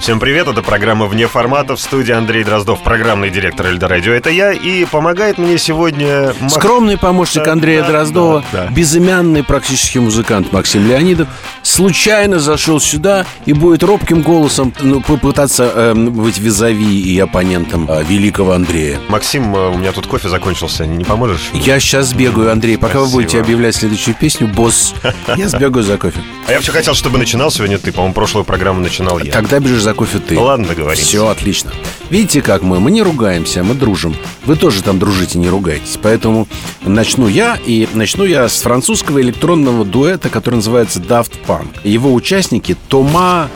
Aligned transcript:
Всем 0.00 0.20
привет, 0.20 0.48
это 0.48 0.60
программа 0.60 1.06
«Вне 1.06 1.26
формата» 1.28 1.76
в 1.76 1.80
студии 1.80 2.12
Андрей 2.12 2.44
Дроздов, 2.44 2.82
программный 2.82 3.30
директор 3.30 3.66
Эльдорадио. 3.68 4.12
Это 4.12 4.28
я, 4.28 4.52
и 4.52 4.84
помогает 4.84 5.38
мне 5.38 5.56
сегодня... 5.56 6.34
Мак- 6.40 6.50
Скромный 6.50 6.98
помощник 6.98 7.48
Андрея 7.48 7.80
да, 7.82 7.88
Дроздова, 7.88 8.44
да, 8.52 8.66
да. 8.66 8.70
безымянный 8.70 9.42
практически 9.42 9.96
музыкант 9.96 10.52
Максим 10.52 10.86
Леонидов, 10.86 11.28
случайно 11.62 12.38
зашел 12.38 12.80
сюда 12.80 13.24
и 13.46 13.54
будет 13.54 13.82
робким 13.82 14.20
голосом 14.20 14.74
ну, 14.82 15.00
попытаться 15.00 15.72
эм, 15.74 16.10
быть 16.12 16.36
визави 16.36 17.00
и 17.00 17.18
оппонентом 17.18 17.90
э, 17.90 18.04
великого 18.04 18.52
Андрея. 18.52 19.00
Максим, 19.08 19.56
э, 19.56 19.70
у 19.70 19.78
меня 19.78 19.92
тут 19.92 20.06
кофе 20.06 20.28
закончился, 20.28 20.84
не 20.84 21.04
поможешь? 21.04 21.50
Я 21.54 21.80
сейчас 21.80 22.08
сбегаю, 22.08 22.52
Андрей, 22.52 22.76
пока 22.76 22.98
вы 22.98 23.06
Спасибо. 23.06 23.22
будете 23.22 23.40
объявлять 23.40 23.74
следующую 23.74 24.14
песню, 24.16 24.48
босс, 24.48 24.94
я 25.34 25.48
сбегаю 25.48 25.82
за 25.82 25.96
кофе. 25.96 26.20
А 26.46 26.50
я 26.50 26.58
вообще 26.58 26.72
хотел, 26.72 26.92
чтобы 26.92 27.16
начинал 27.16 27.50
сегодня 27.50 27.78
ты, 27.78 27.90
по-моему, 27.90 28.12
прошлую 28.12 28.44
программу 28.44 28.80
начинал 28.80 29.18
я. 29.18 29.32
Тогда 29.32 29.60
бежишь 29.60 29.80
за 29.84 29.92
кофе 29.92 30.18
ты. 30.18 30.38
Ладно, 30.38 30.66
договорились. 30.66 31.06
Все 31.06 31.28
отлично. 31.28 31.70
Видите, 32.08 32.40
как 32.40 32.62
мы? 32.62 32.80
Мы 32.80 32.90
не 32.90 33.02
ругаемся, 33.02 33.62
мы 33.62 33.74
дружим. 33.74 34.16
Вы 34.46 34.56
тоже 34.56 34.82
там 34.82 34.98
дружите, 34.98 35.38
не 35.38 35.48
ругайтесь. 35.48 35.98
Поэтому 36.02 36.48
начну 36.80 37.28
я, 37.28 37.58
и 37.66 37.86
начну 37.92 38.24
я 38.24 38.48
с 38.48 38.62
французского 38.62 39.20
электронного 39.20 39.84
дуэта, 39.84 40.30
который 40.30 40.56
называется 40.56 41.00
Daft 41.00 41.32
Punk. 41.46 41.68
Его 41.84 42.14
участники 42.14 42.76
Тома 42.88 43.50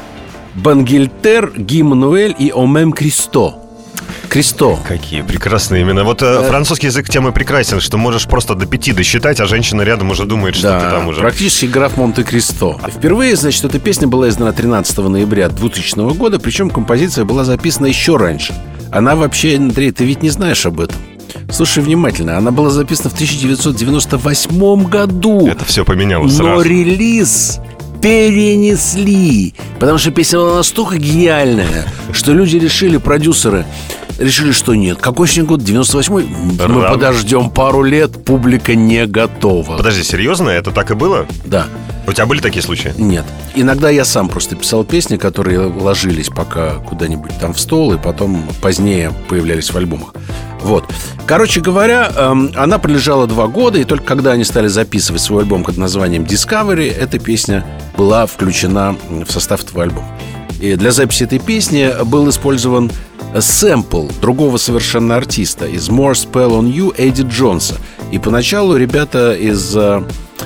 Бангельтер, 0.54 1.52
Ги 1.56 1.82
Мануэль 1.82 2.36
и 2.38 2.52
Омем 2.54 2.92
Кристо. 2.92 3.57
Кристо. 4.28 4.78
Какие 4.86 5.22
прекрасные 5.22 5.82
имена. 5.82 6.04
Вот 6.04 6.22
э, 6.22 6.42
французский 6.48 6.86
язык 6.88 7.08
тем 7.08 7.26
и 7.28 7.32
прекрасен, 7.32 7.80
что 7.80 7.96
можешь 7.98 8.26
просто 8.26 8.54
до 8.54 8.66
пяти 8.66 8.92
досчитать, 8.92 9.40
а 9.40 9.46
женщина 9.46 9.82
рядом 9.82 10.10
уже 10.10 10.24
думает, 10.24 10.54
что 10.56 10.68
ты 10.78 10.84
Да, 10.84 10.90
там 10.90 11.08
уже. 11.08 11.20
практически 11.20 11.66
граф 11.66 11.96
Монте-Кристо. 11.96 12.78
Впервые, 12.88 13.36
значит, 13.36 13.64
эта 13.64 13.78
песня 13.78 14.06
была 14.06 14.28
издана 14.28 14.52
13 14.52 14.98
ноября 14.98 15.48
2000 15.48 16.14
года, 16.14 16.38
причем 16.38 16.70
композиция 16.70 17.24
была 17.24 17.44
записана 17.44 17.86
еще 17.86 18.16
раньше. 18.16 18.54
Она 18.92 19.16
вообще, 19.16 19.56
Андрей, 19.56 19.90
ты 19.92 20.04
ведь 20.04 20.22
не 20.22 20.30
знаешь 20.30 20.64
об 20.66 20.80
этом. 20.80 20.96
Слушай 21.50 21.82
внимательно, 21.82 22.36
она 22.36 22.50
была 22.50 22.70
записана 22.70 23.10
в 23.10 23.14
1998 23.14 24.84
году. 24.84 25.46
Это 25.46 25.64
все 25.64 25.84
поменяло 25.84 26.24
Но 26.24 26.28
сразу. 26.30 26.62
релиз 26.62 27.58
перенесли. 28.02 29.54
Потому 29.80 29.98
что 29.98 30.10
песня 30.10 30.38
была 30.38 30.56
настолько 30.56 30.98
гениальная, 30.98 31.84
что 32.12 32.32
люди 32.32 32.56
решили, 32.56 32.96
продюсеры, 32.98 33.64
решили, 34.18 34.52
что 34.52 34.74
нет. 34.74 34.98
Какой 35.00 35.28
сегодня 35.28 35.56
год? 35.56 35.60
98-й? 35.62 36.26
Мы 36.26 36.82
Рано. 36.82 36.94
подождем 36.94 37.50
пару 37.50 37.82
лет, 37.82 38.24
публика 38.24 38.74
не 38.74 39.06
готова. 39.06 39.76
Подожди, 39.76 40.02
серьезно? 40.02 40.50
Это 40.50 40.70
так 40.70 40.90
и 40.90 40.94
было? 40.94 41.26
Да. 41.44 41.66
У 42.06 42.12
тебя 42.12 42.26
были 42.26 42.40
такие 42.40 42.62
случаи? 42.62 42.92
Нет. 42.96 43.24
Иногда 43.54 43.90
я 43.90 44.04
сам 44.04 44.28
просто 44.28 44.56
писал 44.56 44.82
песни, 44.84 45.16
которые 45.16 45.60
ложились 45.60 46.28
пока 46.28 46.76
куда-нибудь 46.76 47.32
там 47.38 47.52
в 47.52 47.60
стол, 47.60 47.92
и 47.92 47.98
потом 47.98 48.44
позднее 48.62 49.12
появлялись 49.28 49.70
в 49.70 49.76
альбомах. 49.76 50.14
Вот. 50.62 50.84
Короче 51.26 51.60
говоря, 51.60 52.10
эм, 52.16 52.50
она 52.56 52.78
пролежала 52.78 53.26
два 53.26 53.46
года, 53.46 53.78
и 53.78 53.84
только 53.84 54.04
когда 54.04 54.32
они 54.32 54.44
стали 54.44 54.68
записывать 54.68 55.20
свой 55.20 55.42
альбом 55.42 55.62
под 55.62 55.76
названием 55.76 56.24
Discovery, 56.24 56.90
эта 56.90 57.18
песня 57.18 57.64
была 57.96 58.26
включена 58.26 58.96
в 59.26 59.30
состав 59.30 59.62
этого 59.62 59.82
альбома. 59.82 60.08
И 60.60 60.74
для 60.74 60.90
записи 60.90 61.22
этой 61.24 61.38
песни 61.38 61.92
был 62.04 62.28
использован 62.30 62.90
сэмпл 63.38 64.08
другого 64.20 64.56
совершенно 64.56 65.16
артиста 65.16 65.66
из 65.66 65.88
More 65.88 66.12
Spell 66.12 66.58
on 66.58 66.72
You 66.72 66.94
Эдди 66.96 67.22
Джонса. 67.22 67.76
И 68.10 68.18
поначалу 68.18 68.76
ребята 68.76 69.34
из 69.34 69.76
э, 69.76 70.02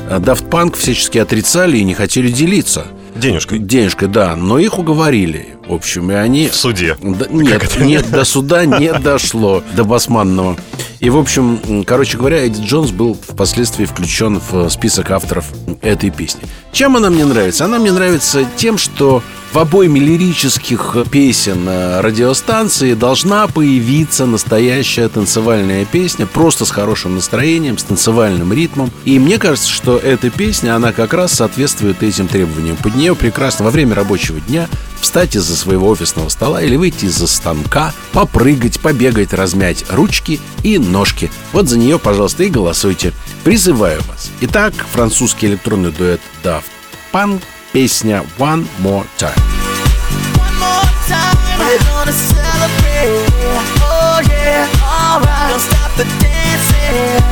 Daft 0.08 0.48
Punk 0.48 0.76
всячески 0.76 1.18
отрицали 1.18 1.78
и 1.78 1.84
не 1.84 1.94
хотели 1.94 2.30
делиться 2.30 2.86
Денежкой. 3.14 3.58
денежкой, 3.58 4.08
да, 4.08 4.36
но 4.36 4.58
их 4.58 4.78
уговорили. 4.78 5.56
В 5.66 5.74
общем, 5.74 6.10
и 6.10 6.14
они... 6.14 6.48
В 6.48 6.54
суде. 6.54 6.96
Да, 7.00 7.26
нет, 7.30 7.78
нет, 7.78 8.10
до 8.10 8.24
суда 8.24 8.64
не 8.64 8.92
дошло, 9.00 9.62
до 9.74 9.84
Басманного. 9.84 10.56
И, 11.00 11.10
в 11.10 11.16
общем, 11.16 11.84
короче 11.84 12.16
говоря, 12.16 12.44
Эдди 12.46 12.62
Джонс 12.62 12.90
был 12.90 13.14
впоследствии 13.14 13.86
включен 13.86 14.40
в 14.40 14.68
список 14.68 15.10
авторов 15.10 15.46
этой 15.80 16.10
песни. 16.10 16.42
Чем 16.72 16.96
она 16.96 17.10
мне 17.10 17.24
нравится? 17.24 17.64
Она 17.64 17.78
мне 17.78 17.90
нравится 17.90 18.44
тем, 18.56 18.78
что 18.78 19.22
в 19.52 19.58
обойме 19.58 20.00
лирических 20.00 20.96
песен 21.10 21.68
э, 21.68 22.00
радиостанции 22.00 22.94
должна 22.94 23.46
появиться 23.48 24.24
настоящая 24.26 25.08
танцевальная 25.08 25.84
песня, 25.84 26.24
просто 26.26 26.64
с 26.64 26.70
хорошим 26.70 27.16
настроением, 27.16 27.76
с 27.76 27.82
танцевальным 27.82 28.52
ритмом. 28.52 28.90
И 29.04 29.18
мне 29.18 29.38
кажется, 29.38 29.68
что 29.68 29.98
эта 29.98 30.30
песня, 30.30 30.74
она 30.74 30.92
как 30.92 31.12
раз 31.12 31.32
соответствует 31.32 32.02
этим 32.02 32.28
требованиям. 32.28 32.76
Под 32.76 32.94
нее 32.94 33.14
прекрасно 33.14 33.64
во 33.64 33.70
время 33.70 33.94
рабочего 33.94 34.40
дня 34.40 34.68
встать 35.02 35.36
из-за 35.36 35.56
своего 35.56 35.88
офисного 35.88 36.28
стола 36.30 36.62
или 36.62 36.76
выйти 36.76 37.06
из-за 37.06 37.26
станка, 37.26 37.92
попрыгать, 38.12 38.80
побегать, 38.80 39.34
размять 39.34 39.84
ручки 39.90 40.40
и 40.62 40.78
ножки. 40.78 41.30
Вот 41.52 41.68
за 41.68 41.76
нее, 41.76 41.98
пожалуйста, 41.98 42.44
и 42.44 42.48
голосуйте. 42.48 43.12
Призываю 43.44 44.00
вас. 44.08 44.30
Итак, 44.40 44.72
французский 44.92 45.48
электронный 45.48 45.92
дуэт 45.92 46.20
Daft 46.42 46.64
Punk, 47.12 47.42
песня 47.72 48.24
One 48.38 48.66
More 48.80 49.04
Time. 49.18 49.38
One 50.36 50.58
more 50.58 50.88
time, 51.08 51.36
we're 51.58 51.78
gonna 51.78 52.12
celebrate. 52.12 53.28
Oh 53.82 54.20
yeah, 54.28 54.68
alright. 54.84 55.50
Don't 55.50 55.60
stop 55.60 55.90
the 55.96 56.04
dancing. 56.20 57.31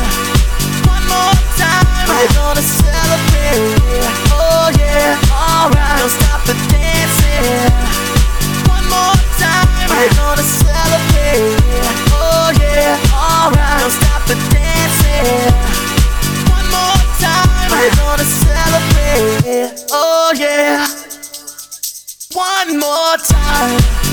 One 22.40 22.78
more 22.78 23.18
time. 23.18 24.09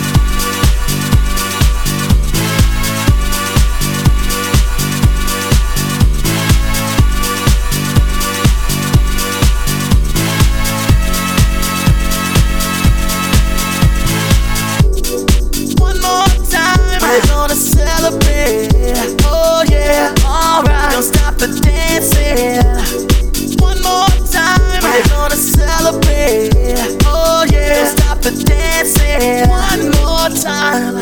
The 28.31 28.43
dancing. 28.43 29.49
One 29.49 29.83
more 30.01 30.29
time. 30.41 30.95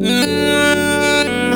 Mm. 0.00 1.54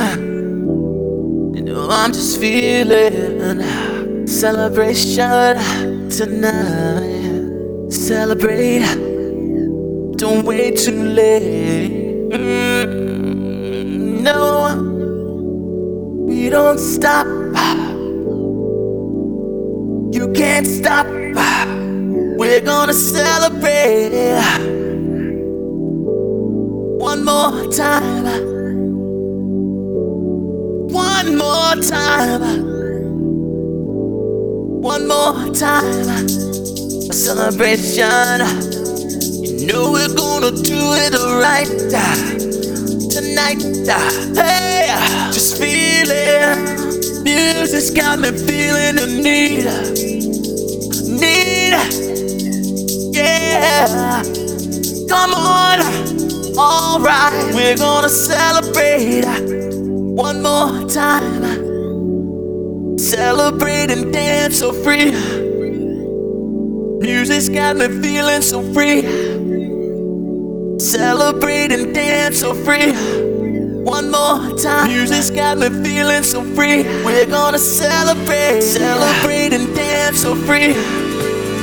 You 1.56 1.62
know 1.62 1.88
I'm 1.90 2.12
just 2.12 2.40
feeling 2.40 4.26
celebration 4.26 6.08
tonight. 6.10 7.90
Celebrate. 7.90 8.86
Don't 10.16 10.44
wait 10.44 10.78
too 10.78 11.04
late. 11.04 12.30
Mm, 12.32 14.20
no, 14.20 14.74
we 16.26 16.50
don't 16.50 16.78
stop. 16.78 17.26
You 20.12 20.32
can't 20.32 20.66
stop. 20.66 21.06
We're 22.48 22.62
gonna 22.62 22.94
celebrate 22.94 24.08
one 26.98 27.22
more 27.22 27.70
time. 27.70 28.24
One 30.88 31.36
more 31.36 31.76
time. 31.76 32.40
One 34.80 35.06
more 35.06 35.54
time. 35.54 36.08
A 37.10 37.12
celebration. 37.12 38.40
You 39.44 39.66
know 39.66 39.92
we're 39.92 40.14
gonna 40.14 40.50
do 40.50 40.80
it 41.04 41.12
right 41.44 41.68
tonight. 43.12 43.60
Hey, 44.34 44.86
just 45.32 45.58
feel 45.58 46.08
it. 46.10 47.22
Music's 47.22 47.90
got 47.90 48.18
me 48.18 48.30
feeling 48.30 48.96
the 48.96 49.06
need, 49.22 49.66
need. 51.20 51.58
Yeah. 53.18 54.22
Come 55.08 55.34
on, 55.34 55.80
alright, 56.56 57.52
we're 57.52 57.76
gonna 57.76 58.08
celebrate 58.08 59.24
one 60.14 60.40
more 60.40 60.88
time. 60.88 61.42
Celebrate 62.96 63.90
and 63.90 64.12
dance 64.12 64.60
so 64.60 64.72
free. 64.72 65.10
Music's 67.00 67.48
got 67.48 67.76
me 67.76 67.88
feeling 67.88 68.42
so 68.42 68.62
free. 68.72 69.02
Celebrate 70.78 71.72
and 71.72 71.92
dance 71.92 72.38
so 72.38 72.54
free. 72.54 72.92
One 73.82 74.12
more 74.12 74.56
time. 74.56 74.88
Music's 74.88 75.30
got 75.30 75.58
me 75.58 75.70
feeling 75.82 76.22
so 76.22 76.44
free. 76.54 76.84
We're 77.04 77.26
gonna 77.26 77.58
celebrate, 77.58 78.60
celebrate 78.62 79.52
and 79.54 79.74
dance 79.74 80.20
so 80.22 80.36
free. 80.36 80.97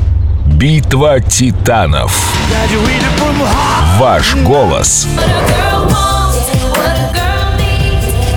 Битва 0.61 1.19
титанов. 1.19 2.37
Ваш 3.97 4.35
голос 4.35 5.07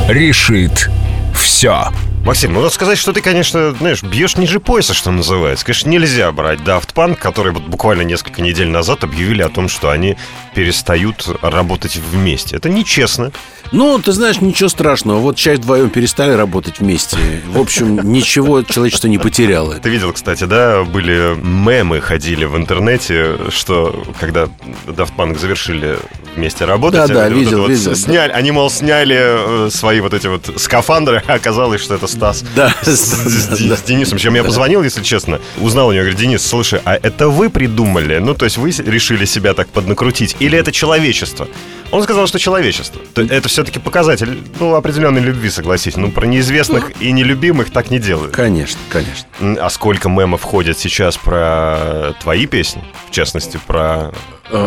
решит 0.08 0.88
все. 1.34 1.88
Максим, 2.24 2.54
ну 2.54 2.62
надо 2.62 2.72
сказать, 2.72 2.96
что 2.96 3.12
ты, 3.12 3.20
конечно, 3.20 3.72
знаешь, 3.72 4.02
бьешь 4.02 4.38
ниже 4.38 4.58
пояса, 4.58 4.94
что 4.94 5.10
называется. 5.10 5.66
Конечно, 5.66 5.90
нельзя 5.90 6.32
брать 6.32 6.60
Daft 6.60 6.94
Punk, 6.94 7.16
которые 7.16 7.52
вот 7.52 7.64
буквально 7.64 8.00
несколько 8.00 8.40
недель 8.40 8.68
назад 8.68 9.04
объявили 9.04 9.42
о 9.42 9.50
том, 9.50 9.68
что 9.68 9.90
они 9.90 10.16
перестают 10.54 11.28
работать 11.42 11.96
вместе. 11.96 12.56
Это 12.56 12.70
нечестно. 12.70 13.30
Ну, 13.72 13.98
ты 13.98 14.12
знаешь, 14.12 14.40
ничего 14.40 14.68
страшного. 14.68 15.18
Вот 15.18 15.36
часть 15.36 15.62
вдвоем 15.62 15.90
перестали 15.90 16.32
работать 16.32 16.78
вместе. 16.78 17.16
В 17.46 17.58
общем, 17.58 17.96
ничего 18.10 18.62
человечество 18.62 19.08
не 19.08 19.18
потеряло. 19.18 19.74
Ты 19.74 19.90
видел, 19.90 20.12
кстати, 20.12 20.44
да, 20.44 20.84
были 20.84 21.36
мемы 21.42 22.00
ходили 22.00 22.46
в 22.46 22.56
интернете, 22.56 23.36
что 23.50 24.04
когда 24.18 24.44
Daft 24.86 25.12
Punk 25.16 25.38
завершили 25.38 25.98
вместе 26.36 26.64
работать, 26.64 27.00
вот 27.00 27.10
это 27.10 27.28
видел, 27.28 27.62
вот 27.62 27.70
видел, 27.70 27.94
сняли, 27.96 28.32
они, 28.32 28.50
мол, 28.50 28.70
сняли 28.70 29.66
э, 29.66 29.70
свои 29.70 30.00
вот 30.00 30.14
эти 30.14 30.26
вот 30.26 30.50
скафандры, 30.56 31.22
а 31.26 31.34
оказалось, 31.34 31.80
что 31.80 31.94
это 31.94 32.06
Стас. 32.14 32.44
Да, 32.56 32.74
С, 32.82 32.88
с- 32.88 33.58
с 33.58 33.82
Денисом. 33.82 34.18
Чем 34.18 34.34
я 34.34 34.44
позвонил, 34.44 34.82
если 34.82 35.02
честно, 35.02 35.40
узнал 35.60 35.88
у 35.88 35.92
него, 35.92 36.02
говорю, 36.02 36.16
Денис, 36.18 36.46
слушай, 36.46 36.80
а 36.84 36.94
это 36.94 37.28
вы 37.28 37.50
придумали? 37.50 38.18
Ну, 38.18 38.34
то 38.34 38.44
есть 38.44 38.56
вы 38.56 38.70
решили 38.70 39.24
себя 39.24 39.54
так 39.54 39.68
поднакрутить? 39.68 40.36
Или 40.40 40.58
это 40.58 40.72
человечество? 40.72 41.48
Он 41.90 42.02
сказал, 42.02 42.26
что 42.26 42.38
человечество. 42.38 43.00
То- 43.14 43.22
Это 43.22 43.48
все-таки 43.48 43.78
показатель, 43.78 44.38
ну, 44.58 44.74
определенной 44.74 45.20
любви, 45.20 45.50
согласись. 45.50 45.96
Ну, 45.96 46.10
про 46.10 46.26
неизвестных 46.26 46.92
и 47.00 47.12
нелюбимых 47.12 47.70
так 47.70 47.90
не 47.90 47.98
делают. 47.98 48.34
Конечно, 48.34 48.80
конечно. 48.88 49.26
А 49.60 49.68
сколько 49.70 50.08
мемов 50.08 50.42
ходят 50.42 50.78
сейчас 50.78 51.16
про 51.16 52.14
твои 52.20 52.46
песни? 52.46 52.82
В 53.08 53.12
частности, 53.12 53.60
про. 53.66 54.12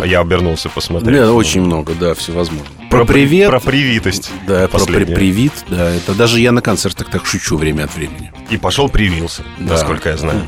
«Я 0.06 0.22
обернулся 0.22 0.70
посмотреть». 0.70 1.16
Нет, 1.16 1.30
очень 1.30 1.62
много, 1.62 1.94
да, 2.00 2.14
всевозможно. 2.14 2.66
Про, 2.90 3.00
Про 3.00 3.14
привет. 3.14 3.50
Про 3.50 3.60
привитость. 3.60 4.32
Да, 4.48 4.68
про 4.68 4.80
при- 4.80 4.86
последнее. 4.86 5.16
привит, 5.16 5.52
да. 5.70 5.90
Это 5.90 6.14
даже 6.14 6.40
я 6.40 6.52
на 6.52 6.62
концертах 6.62 7.10
так 7.10 7.26
шучу 7.26 7.58
время 7.58 7.84
от 7.84 7.96
времени. 7.96 8.32
И 8.50 8.58
пошел 8.58 8.88
привился, 8.90 9.44
Да. 9.60 9.74
насколько 9.74 10.10
я 10.10 10.18
знаю. 10.18 10.42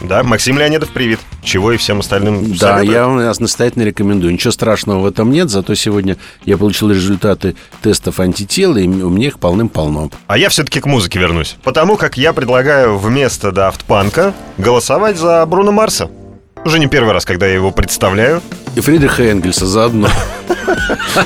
Да, 0.00 0.24
Максим 0.24 0.58
Леонидов, 0.58 0.88
привет. 0.88 1.20
Чего 1.44 1.70
и 1.70 1.76
всем 1.76 2.00
остальным 2.00 2.52
Да, 2.54 2.76
советую. 2.78 2.92
я 2.96 3.06
вам 3.06 3.16
настоятельно 3.40 3.82
рекомендую. 3.84 4.32
Ничего 4.32 4.50
страшного 4.50 5.00
в 5.00 5.06
этом 5.06 5.30
нет, 5.30 5.48
зато 5.50 5.74
сегодня 5.74 6.16
я 6.44 6.56
получил 6.56 6.90
результаты 6.90 7.54
тестов 7.82 8.18
антител, 8.18 8.76
и 8.76 8.86
у 8.88 9.10
меня 9.10 9.28
их 9.28 9.38
полным-полно. 9.38 10.10
А 10.26 10.38
я 10.38 10.48
все-таки 10.48 10.80
к 10.80 10.86
музыке 10.86 11.18
вернусь. 11.20 11.56
Потому 11.62 11.96
как 11.96 12.16
я 12.16 12.32
предлагаю 12.32 12.98
вместо 12.98 13.48
Daft 13.50 13.80
Панка 13.86 14.34
голосовать 14.58 15.18
за 15.18 15.44
Бруно 15.46 15.70
Марса. 15.72 16.10
Уже 16.64 16.78
не 16.78 16.86
первый 16.86 17.12
раз, 17.12 17.24
когда 17.24 17.46
я 17.46 17.54
его 17.54 17.70
представляю. 17.72 18.40
И 18.76 18.80
Фридриха 18.80 19.24
Энгельса 19.24 19.66
заодно. 19.66 20.08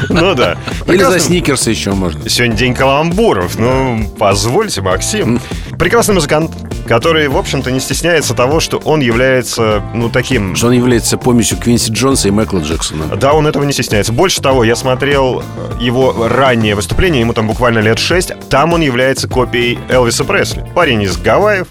Ну 0.08 0.34
да. 0.34 0.56
Или 0.86 1.02
за 1.02 1.18
сникерсы 1.18 1.70
еще 1.70 1.92
можно. 1.92 2.28
Сегодня 2.28 2.56
день 2.56 2.74
каламбуров. 2.74 3.58
Ну, 3.58 4.10
позвольте, 4.18 4.80
Максим. 4.80 5.40
Прекрасный 5.78 6.14
музыкант, 6.14 6.52
который, 6.86 7.28
в 7.28 7.36
общем-то, 7.36 7.70
не 7.70 7.80
стесняется 7.80 8.34
того, 8.34 8.60
что 8.60 8.78
он 8.78 9.00
является, 9.00 9.82
ну, 9.94 10.08
таким... 10.08 10.54
Что 10.54 10.68
он 10.68 10.72
является 10.72 11.18
помесью 11.18 11.58
Квинси 11.58 11.92
Джонса 11.92 12.28
и 12.28 12.30
Майкла 12.30 12.60
Джексона. 12.60 13.16
Да, 13.16 13.32
он 13.32 13.46
этого 13.46 13.64
не 13.64 13.72
стесняется. 13.72 14.12
Больше 14.12 14.40
того, 14.40 14.64
я 14.64 14.76
смотрел 14.76 15.42
э, 15.42 15.82
его 15.82 16.28
раннее 16.28 16.74
выступление, 16.74 17.20
ему 17.20 17.32
там 17.32 17.46
буквально 17.46 17.80
лет 17.80 17.98
шесть. 17.98 18.32
Там 18.48 18.72
он 18.72 18.80
является 18.80 19.28
копией 19.28 19.78
Элвиса 19.88 20.24
Пресли. 20.24 20.64
Парень 20.74 21.02
из 21.02 21.16
Гавайев, 21.16 21.66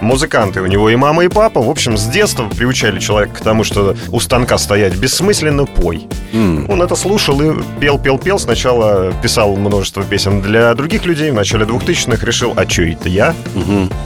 музыканты 0.00 0.60
у 0.60 0.66
него 0.66 0.90
и 0.90 0.96
мама, 0.96 1.24
и 1.24 1.28
папа. 1.28 1.62
В 1.62 1.70
общем, 1.70 1.96
с 1.96 2.04
детства 2.06 2.48
приучали 2.48 2.98
человека 2.98 3.36
к 3.36 3.40
тому, 3.40 3.64
что 3.64 3.96
у 4.10 4.20
станка 4.20 4.58
стоять 4.58 4.96
бессмысленно, 4.96 5.64
пой. 5.64 6.06
Он 6.32 6.82
это 6.82 6.96
слушал 6.96 7.40
и 7.40 7.54
пел, 7.80 7.98
пел, 7.98 8.18
пел. 8.18 8.38
Сначала 8.38 9.12
писал 9.22 9.56
множество 9.56 10.02
песен 10.02 10.42
для 10.42 10.74
других 10.74 11.06
людей. 11.06 11.30
В 11.30 11.34
начале 11.34 11.64
2000-х 11.64 12.26
решил, 12.26 12.52
а 12.56 12.68
что 12.68 12.82
это 12.82 13.08
я? 13.08 13.34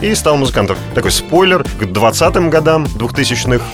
И 0.00 0.14
стал 0.14 0.37
музыкантом. 0.37 0.50
Такой 0.95 1.11
спойлер, 1.11 1.62
к 1.62 1.83
20-м 1.83 2.50
годам 2.50 2.85
2000-х 2.85 3.64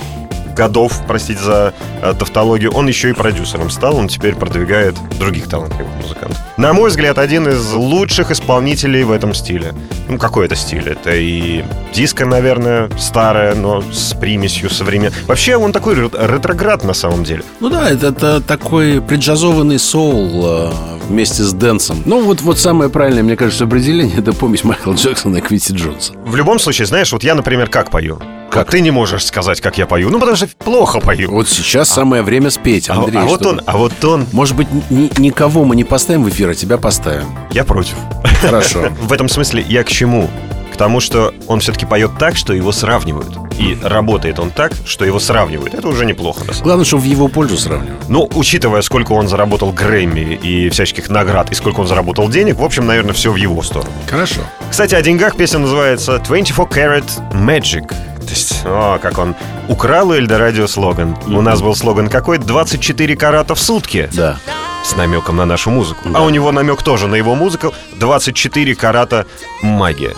годов, 0.56 1.00
простите 1.06 1.40
за 1.40 1.74
э, 2.02 2.14
тавтологию, 2.18 2.72
он 2.72 2.88
еще 2.88 3.10
и 3.10 3.12
продюсером 3.12 3.70
стал. 3.70 3.96
Он 3.96 4.08
теперь 4.08 4.34
продвигает 4.34 4.94
других 5.18 5.48
талантливых 5.48 5.94
музыкантов. 6.02 6.38
На 6.56 6.72
мой 6.72 6.90
взгляд, 6.90 7.18
один 7.18 7.46
из 7.48 7.72
лучших 7.72 8.30
исполнителей 8.30 9.04
в 9.04 9.12
этом 9.12 9.34
стиле. 9.34 9.74
Ну, 10.08 10.18
какой 10.18 10.46
это 10.46 10.56
стиль? 10.56 10.88
Это 10.88 11.14
и 11.14 11.64
диско, 11.92 12.24
наверное, 12.24 12.88
старое, 12.98 13.54
но 13.54 13.82
с 13.92 14.14
примесью 14.14 14.70
современной. 14.70 15.14
Вообще, 15.26 15.56
он 15.56 15.72
такой 15.72 15.94
рет- 15.94 16.14
ретроград 16.14 16.84
на 16.84 16.94
самом 16.94 17.24
деле. 17.24 17.42
Ну 17.60 17.68
да, 17.68 17.90
это, 17.90 18.08
это 18.08 18.40
такой 18.40 19.00
преджазованный 19.02 19.78
соул 19.78 20.44
э, 20.46 20.72
вместе 21.08 21.42
с 21.42 21.52
дэнсом. 21.52 22.02
Ну 22.06 22.22
вот, 22.22 22.40
вот 22.40 22.58
самое 22.58 22.88
правильное, 22.90 23.22
мне 23.22 23.36
кажется, 23.36 23.64
определение 23.64 24.16
Это 24.18 24.32
помесь 24.32 24.64
Майкла 24.64 24.94
Джексона 24.94 25.36
и 25.36 25.40
Квинси 25.40 25.74
Джонса. 25.74 26.14
В 26.24 26.36
любом 26.36 26.58
случае, 26.58 26.86
знаешь, 26.86 27.12
вот 27.12 27.22
я, 27.22 27.34
например, 27.34 27.68
как 27.68 27.90
пою? 27.90 28.18
Как? 28.50 28.66
Вот 28.66 28.68
ты 28.72 28.80
не 28.80 28.90
можешь 28.90 29.24
сказать, 29.24 29.60
как 29.60 29.76
я 29.78 29.86
пою. 29.86 30.08
Ну, 30.10 30.18
потому 30.18 30.36
что 30.36 30.48
плохо 30.58 31.00
пою. 31.00 31.30
Вот 31.32 31.48
сейчас 31.48 31.88
самое 31.88 32.22
время 32.22 32.50
спеть, 32.50 32.88
А, 32.88 32.94
Андрей. 32.94 33.18
а 33.20 33.24
вот 33.24 33.40
чтобы- 33.40 33.58
он, 33.58 33.62
а 33.66 33.76
вот 33.76 34.04
он, 34.04 34.26
Может 34.32 34.56
быть, 34.56 34.68
ни- 34.90 35.10
никого 35.20 35.64
мы 35.64 35.76
не 35.76 35.84
поставим 35.84 36.24
в 36.24 36.28
эфир, 36.28 36.50
а 36.50 36.54
тебя 36.54 36.78
поставим. 36.78 37.26
я 37.50 37.64
против. 37.64 37.94
Хорошо. 38.40 38.88
В 39.00 39.12
этом 39.12 39.28
смысле 39.28 39.64
я 39.68 39.82
к 39.84 39.88
чему? 39.88 40.28
К 40.72 40.76
тому, 40.76 41.00
что 41.00 41.32
он 41.46 41.60
все-таки 41.60 41.86
поет 41.86 42.10
так, 42.18 42.36
что 42.36 42.52
его 42.52 42.70
сравнивают. 42.70 43.30
И 43.58 43.78
работает 43.82 44.38
он 44.38 44.50
так, 44.50 44.72
что 44.84 45.06
его 45.06 45.18
сравнивают. 45.18 45.72
Это 45.72 45.88
уже 45.88 46.04
неплохо. 46.04 46.44
Главное, 46.62 46.84
чтобы 46.84 47.02
в 47.04 47.06
его 47.06 47.28
пользу 47.28 47.56
сравнивать. 47.56 48.08
Ну, 48.08 48.28
учитывая, 48.34 48.82
сколько 48.82 49.12
он 49.12 49.26
заработал 49.26 49.72
Грэмми 49.72 50.34
и 50.42 50.68
всяческих 50.68 51.08
наград, 51.08 51.50
и 51.50 51.54
сколько 51.54 51.80
он 51.80 51.86
заработал 51.86 52.28
денег, 52.28 52.56
в 52.58 52.62
общем, 52.64 52.84
наверное, 52.86 53.14
все 53.14 53.32
в 53.32 53.36
его 53.36 53.62
сторону. 53.62 53.90
Хорошо. 54.06 54.42
Кстати, 54.70 54.94
о 54.94 55.00
деньгах 55.00 55.36
песня 55.36 55.60
называется 55.60 56.18
24 56.18 56.68
Karat 56.68 57.08
Magic. 57.32 57.94
То 58.26 58.32
есть, 58.32 58.62
о, 58.64 58.98
как 58.98 59.18
он 59.18 59.36
украл 59.68 60.08
у 60.08 60.14
Эльдорадио 60.14 60.66
слоган. 60.66 61.16
У 61.26 61.40
нас 61.40 61.62
был 61.62 61.74
слоган 61.76 62.08
какой? 62.08 62.38
24 62.38 63.16
карата 63.16 63.54
в 63.54 63.60
сутки. 63.60 64.10
Да. 64.12 64.38
С 64.84 64.96
намеком 64.96 65.36
на 65.36 65.46
нашу 65.46 65.70
музыку. 65.70 66.08
А 66.12 66.22
у 66.22 66.30
него 66.30 66.52
намек 66.52 66.82
тоже 66.82 67.06
на 67.06 67.14
его 67.14 67.34
музыку. 67.34 67.72
24 67.98 68.74
карата 68.74 69.26
магия. 69.62 70.14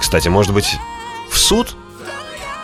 Кстати, 0.00 0.28
может 0.28 0.52
быть, 0.52 0.76
в 1.30 1.38
суд? 1.38 1.76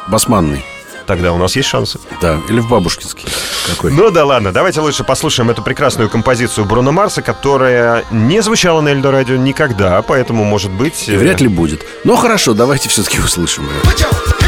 Басманный. 0.08 0.64
Тогда 1.06 1.32
у 1.32 1.38
нас 1.38 1.54
есть 1.54 1.68
шансы. 1.68 2.00
Да, 2.20 2.40
или 2.48 2.58
в 2.58 2.68
Бабушкинский. 2.68 3.24
Какой? 3.68 3.92
Ну 3.92 4.10
да 4.10 4.24
ладно, 4.24 4.52
давайте 4.52 4.80
лучше 4.80 5.04
послушаем 5.04 5.50
эту 5.50 5.62
прекрасную 5.62 6.10
композицию 6.10 6.64
Бруно 6.64 6.90
Марса, 6.90 7.22
которая 7.22 8.04
не 8.10 8.42
звучала 8.42 8.80
на 8.80 8.88
Эльдо 8.88 9.12
Радио 9.12 9.36
никогда, 9.36 10.02
поэтому, 10.02 10.44
может 10.44 10.72
быть... 10.72 11.08
И 11.08 11.16
вряд 11.16 11.40
ли 11.40 11.48
будет. 11.48 11.84
Но 12.04 12.16
хорошо, 12.16 12.54
давайте 12.54 12.88
все-таки 12.88 13.20
услышим 13.20 13.64
ее. 13.66 14.45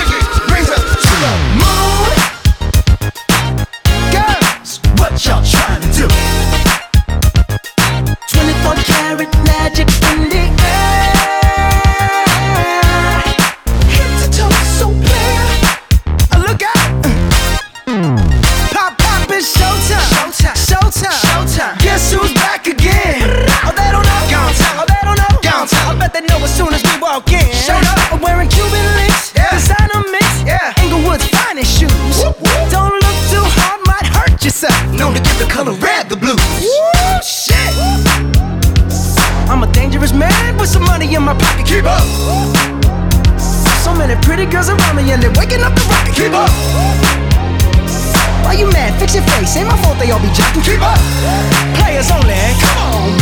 As 26.79 26.95
we 26.95 27.03
walk 27.03 27.31
in. 27.33 27.47
Showed 27.67 27.85
up. 27.85 27.99
I'm 28.13 28.21
wearing 28.21 28.49
Cuban 28.49 28.87
links. 28.95 29.35
Yeah. 29.35 29.51
Designer 29.51 30.03
mix. 30.11 30.27
Yeah. 30.47 30.83
Inglewood's 30.83 31.27
finest 31.29 31.79
shoes. 31.79 32.23
Don't 32.71 32.95
look 32.95 33.19
too 33.31 33.45
hard, 33.59 33.81
might 33.87 34.07
hurt 34.07 34.43
yourself. 34.45 34.79
Known 34.95 35.15
to 35.15 35.21
give 35.21 35.39
the 35.39 35.49
color 35.51 35.73
red 35.73 36.09
the 36.09 36.17
blues. 36.17 36.39
Woo, 36.63 37.19
shit. 37.23 37.75
I'm 39.51 39.63
a 39.63 39.71
dangerous 39.73 40.13
man 40.13 40.57
with 40.59 40.69
some 40.69 40.85
money 40.85 41.15
in 41.15 41.23
my 41.23 41.35
pocket. 41.35 41.67
Keep 41.67 41.85
up. 41.85 42.05
So 43.83 43.95
many 43.95 44.15
pretty 44.23 44.47
girls 44.47 44.69
around 44.69 44.97
me 44.97 45.11
and 45.11 45.23
they're 45.23 45.35
waking 45.35 45.63
up 45.63 45.75
the 45.75 45.85
rocket. 45.91 46.15
Keep 46.15 46.33
up. 46.33 46.51
Why 48.45 48.55
you 48.55 48.71
mad? 48.71 48.99
Fix 49.01 49.15
your 49.15 49.25
face. 49.25 49.57
Ain't 49.57 49.69
my 49.69 49.77
fault 49.83 49.99
they 49.99 50.11
all 50.11 50.21
be 50.21 50.29
jocking. 50.29 50.65
Keep 50.65 50.81
up. 50.81 51.01
Players 51.81 52.11
only. 52.11 52.37
Come 52.61 52.79
on, 52.79 53.19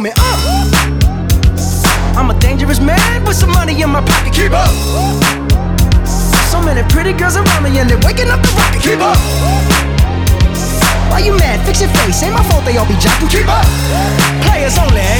Me. 0.00 0.10
I'm 2.16 2.30
a 2.30 2.38
dangerous 2.40 2.80
man 2.80 3.24
with 3.26 3.36
some 3.36 3.50
money 3.50 3.82
in 3.82 3.90
my 3.90 4.00
pocket. 4.00 4.32
Keep 4.32 4.52
up. 4.52 4.72
So 6.48 6.62
many 6.62 6.82
pretty 6.88 7.12
girls 7.12 7.36
around 7.36 7.62
me 7.64 7.78
and 7.78 7.90
they're 7.90 8.00
waking 8.00 8.30
up 8.30 8.40
the 8.40 8.48
rocket. 8.56 8.80
Keep 8.80 9.00
up. 9.00 9.18
Why 11.12 11.20
you 11.20 11.36
mad? 11.36 11.60
Fix 11.66 11.82
your 11.82 11.90
face. 11.90 12.22
Ain't 12.22 12.32
my 12.32 12.42
fault 12.48 12.64
they 12.64 12.78
all 12.78 12.88
be 12.88 12.94
jocking. 12.94 13.28
Keep 13.28 13.48
up. 13.48 13.66
Players 14.48 14.78
only. 14.78 15.11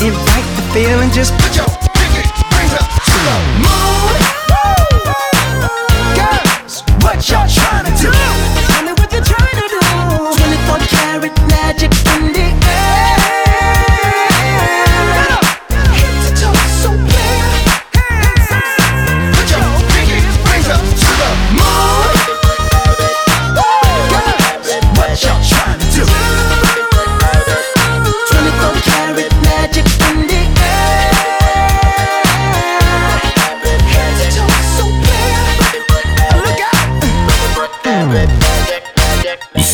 Feeling, 0.00 0.14
invite 0.14 0.56
the 0.56 0.62
feeling. 0.72 1.10
Just 1.10 1.34
put 1.38 1.56
your 1.56 1.81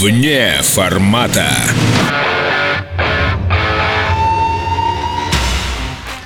Вне 0.08 0.54
формата. 0.62 1.46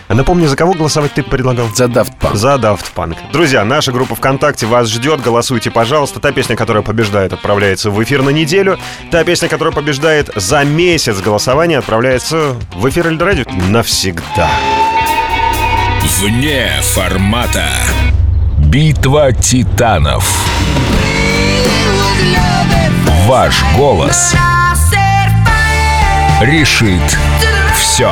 А 0.07 0.15
Напомни, 0.15 0.47
за 0.47 0.55
кого 0.55 0.75
голосовать 0.75 1.15
ты 1.15 1.25
предлагал? 1.25 1.67
За 1.75 1.87
Daft 1.87 2.13
Punk. 2.21 2.37
За 2.37 2.55
Daft 2.55 2.95
Punk. 2.95 3.17
Друзья, 3.33 3.65
наша 3.65 3.91
группа 3.91 4.15
ВКонтакте 4.15 4.67
вас 4.67 4.89
ждет. 4.89 5.21
Голосуйте, 5.21 5.73
пожалуйста. 5.73 6.21
Та 6.21 6.31
песня, 6.31 6.55
которая 6.55 6.85
побеждает, 6.85 7.33
отправляется 7.33 7.91
в 7.91 8.01
эфир 8.01 8.23
на 8.23 8.31
неделю. 8.31 8.79
Та 9.11 9.25
песня, 9.25 9.49
которая 9.49 9.75
побеждает 9.75 10.31
за 10.37 10.63
месяц 10.63 11.19
голосования, 11.19 11.79
отправляется 11.79 12.55
в 12.77 12.89
эфир 12.89 13.09
Эльдо 13.09 13.25
Радио 13.25 13.45
навсегда. 13.69 14.49
Вне 16.21 16.71
формата. 16.83 17.67
Битва 18.59 19.33
титанов. 19.33 21.02
Ваш 23.27 23.63
голос 23.77 24.35
решит 26.41 27.17
все. 27.77 28.11